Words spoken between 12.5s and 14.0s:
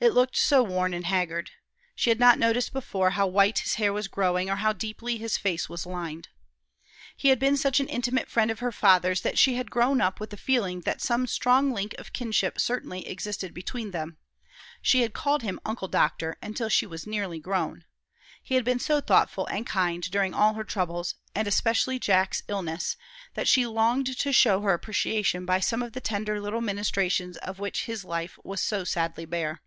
certainly existed between